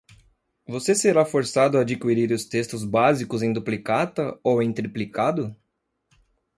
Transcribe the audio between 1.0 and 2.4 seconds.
forçado a adquirir